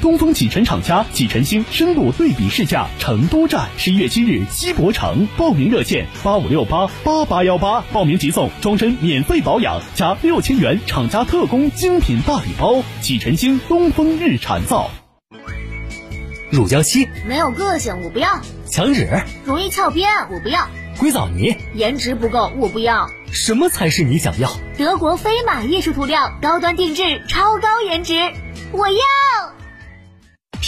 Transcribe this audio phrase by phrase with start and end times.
[0.00, 12.82] 东风启辰厂家启辰星深度对比试驾成都站，十一月七日西博城，报名热线八五六八八八幺八，报名即送终身免费保养加六千元厂家特供精品大礼包。
[13.00, 14.88] 启辰星东风日产造。
[16.50, 18.40] 乳胶漆没有个性，我不要。
[18.70, 20.68] 墙纸容易翘边，我不要。
[20.98, 23.10] 硅藻泥颜值不够，我不要。
[23.32, 24.50] 什么才是你想要？
[24.76, 28.14] 德国飞马艺术涂料，高端定制，超高颜值，
[28.72, 28.96] 我要。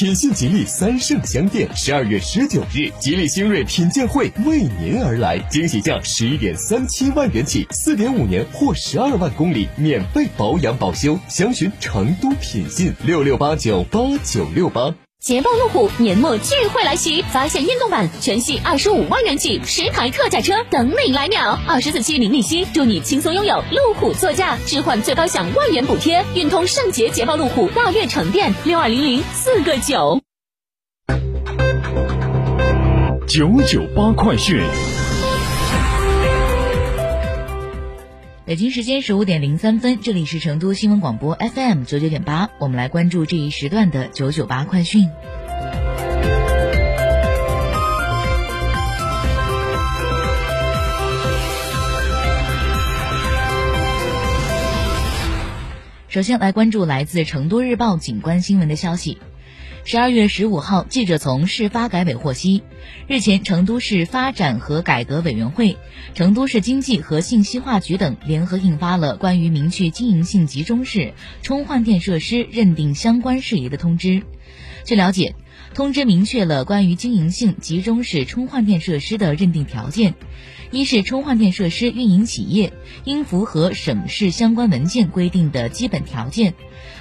[0.01, 14.95] 品信吉利三圣香店十二月十九日，吉利星瑞品鉴会为您而来，惊喜价十一点三七万元起，四点五年或十二万公里免费保养保修，详询成都品信六六八九八九六八。
[15.21, 30.23] 捷豹路虎年末聚会来袭，发现运动版全系二十五万元起，十台特价车等你来秒，二十四期零利息，祝你轻松拥有路虎座驾，置换最高享万元补贴，运通圣捷捷豹路虎大悦城店六二零零四个九。
[33.29, 34.65] 九九八快讯。
[38.51, 45.09] 北京时间十五点零三分，这里是成都新闻广播 FM 九九点八，我们来关注这一时段的九九八快讯。
[56.09, 59.19] 首先来关注来自成都日报景观新闻的消息。
[59.85, 62.63] 十二月十五号，记者从市发改委获悉，
[63.09, 65.79] 日前成都市发展和改革委员会、
[66.15, 74.23] 成都市经济和信息化局等联合印发了关于明确经营性集中式充换电设施认定相关事宜的通知。
[74.85, 75.35] 据了解，
[75.73, 80.15] 通知明确了关于经营性集中式充换电设施的认定条件：
[80.73, 82.73] 一是充换电设施运营企业
[83.05, 86.53] 应符合省市相关文件规定的基本条件；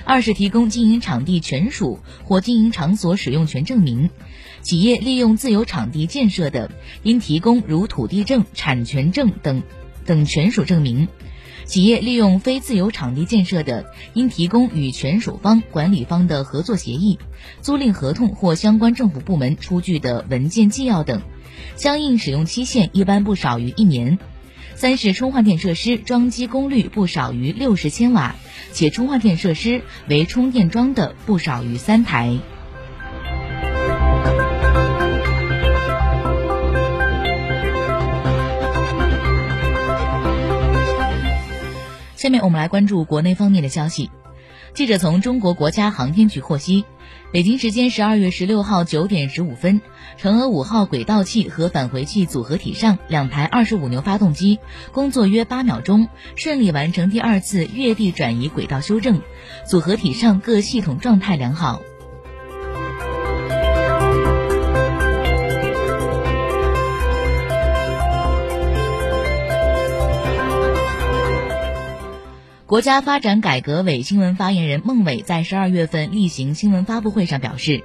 [0.05, 4.09] 二是提供经营场地权属或经营场所使用权证明；
[4.61, 6.71] 企业利用自有场地建设的，
[7.01, 9.63] 应提供如土地证、产权证等
[10.05, 11.07] 等权属证明。
[11.69, 17.19] 企业利用非自有场地建设的，应提供与权属方、管理方的合作协议、
[17.61, 21.21] 租赁合同或相关政府部门出具的文件纪要等，
[21.75, 24.17] 相应使用期限一般不少于一年。
[24.73, 28.35] 三是充换电设施装机功率不少于六十千瓦，
[28.73, 32.39] 且充换电设施为充电桩的不少于三台。
[42.19, 44.11] 下面我们来关注国内方面的消息。
[44.73, 46.83] 记者从中国国家航天局获悉，
[47.31, 49.79] 北京时间十二月十六号九点十五分，
[50.21, 54.59] 嫦娥五号轨道器和返回器组合体上两台二十五牛发动机
[54.91, 59.21] 工作约八秒钟，顺利完成第二次月地转移轨道修正，
[59.65, 61.81] 组合体上各系统状态良好。
[72.69, 77.83] 国家发展改革委新闻发言人孟伟在十二月份例行新闻发布会上表示，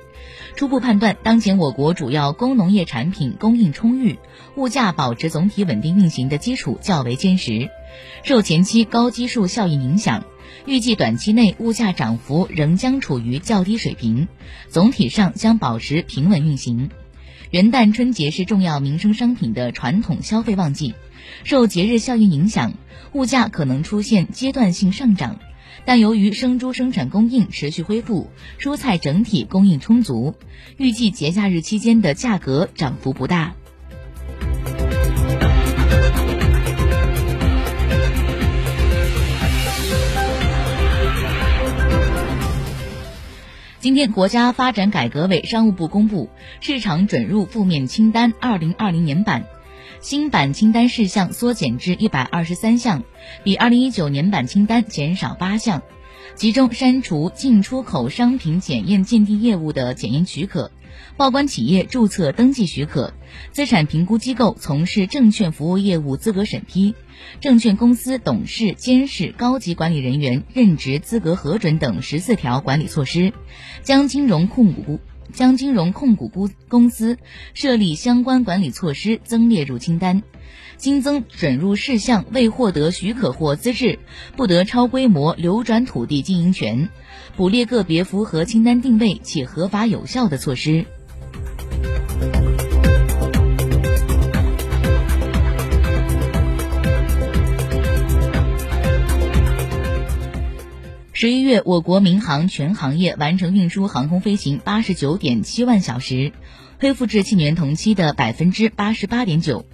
[0.56, 4.18] 初步判断，当前我国主要工农业产品供应充裕，
[4.56, 7.70] 物价保持总体稳定运行的基础较为坚实。
[8.24, 10.26] 受前期高基数效应影响，
[10.66, 14.28] 预计短期内物价涨幅仍将处于较低水平，
[14.68, 16.90] 总体上将保持平稳运行。
[17.54, 20.92] 元旦、春节是重要民生商品的传统消费旺季，
[21.44, 22.74] 受节日效应影响。
[23.12, 25.38] 物价可能出现阶段性上涨，
[25.84, 28.28] 但由于生猪生产供应持续恢复，
[28.58, 30.34] 蔬菜整体供应充足，
[30.78, 33.54] 预计节假日期间的价格涨幅不大。
[43.94, 46.28] 天，国家发展改革委、商务部公布
[46.60, 49.44] 市场准入负面清单二零二零年版。
[50.00, 53.04] 新版清单事项缩减至一百二十三项，
[53.42, 55.82] 比二零一九年版清单减少八项，
[56.34, 60.70] 其中删除进出口商品检验鉴定业务的检验许可、
[61.16, 63.14] 报关企业注册登记许可、
[63.52, 66.94] 资产评估机构从事证券服务业务资格审批、
[67.40, 73.32] 证券公司董事、监事、高级管理人员任职资格核准等十四条管理措施，
[73.82, 75.00] 将金融控股。
[75.32, 77.18] 将金融控股公公司
[77.54, 80.22] 设立相关管理措施增列入清单，
[80.76, 83.98] 新增准入事项未获得许可或资质，
[84.36, 86.88] 不得超规模流转土地经营权，
[87.36, 90.86] 补列个别符合清单定位且合法有效的措施。
[101.16, 106.32] 十一月，我国民航全行业完成运输航空飞行八十九点七万小时，
[106.80, 109.64] 恢复至去年同期的百分之八十八点九。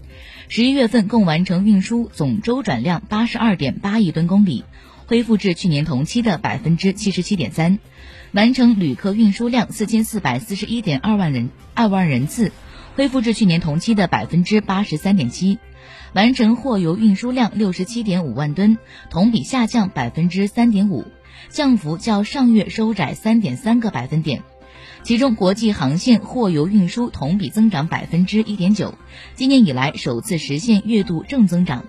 [0.48, 4.66] 十一月份共完成运输总周转量八十二点八亿吨公里，
[5.06, 7.78] 恢复至去年同期的百分之七十七点三。
[8.32, 12.52] 完成旅客运输量四千四百四十一点二万人二万人次，
[12.96, 15.58] 恢复至去年同期的百分之八十三点七。
[16.12, 18.76] 完成货邮运输量六十七点五万吨，
[19.08, 21.06] 同比下降百分之三点五。
[21.48, 24.42] 降幅较上月收窄三点三个百分点，
[25.02, 28.94] 其中国际航线货邮运输同比增长百分之一点九，
[29.34, 31.84] 今年以来首次实现月度正增长。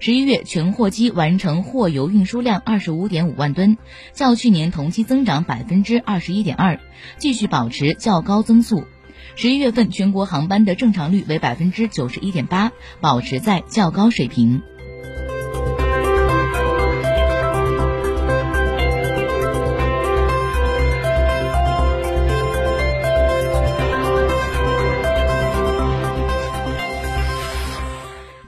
[0.00, 3.78] 十一月全货机完成货邮运输量二十五点五万吨，
[4.12, 6.80] 较去年同期增长百分之二十一点二，
[7.16, 8.84] 继续保持较高增速。
[9.36, 14.62] 十一月份全国航班的正常率为百分之九十一点八，保持在较高水平。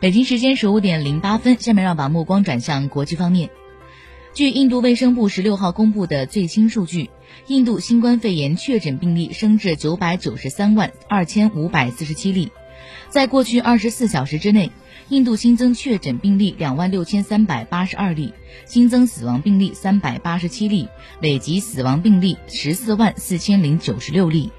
[0.07, 3.51] 北京时间十五点零八分，下面让把目光转向国际方面。
[4.35, 7.11] 据印度卫生部十六号公布的最新数据，
[7.49, 12.53] 印度新冠肺炎确诊病例升至九百九十三万二千五百四十七例。
[13.09, 14.71] 在过去二十四小时之内，
[15.09, 18.33] 印度新增确诊病例两万六千三百八十二例，
[18.65, 20.87] 新增死亡病例三百八十七例，
[21.21, 24.53] 累计死亡病例十四万四千零九十六例。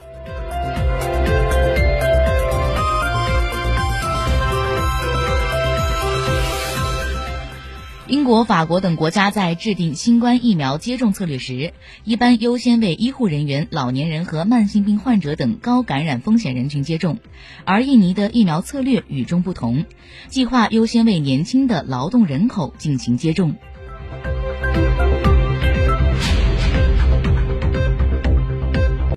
[8.10, 11.74] 英国、法国等国家在制定新冠疫苗接种策略时，
[12.06, 17.20] 一般优先为医护人员、老年人和慢性病患者等高感染风险人群接种，
[17.66, 19.84] 而印尼的疫苗策略与众不同，
[20.30, 23.56] 计划优先为年轻的劳动人口进行接种。